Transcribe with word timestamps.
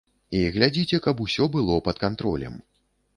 І 0.37 0.39
глядзіце, 0.53 0.99
каб 1.07 1.21
усё 1.25 1.47
было 1.57 1.77
пад 1.89 2.01
кантролем. 2.05 2.57